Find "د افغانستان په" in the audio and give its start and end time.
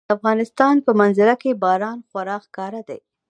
0.07-0.91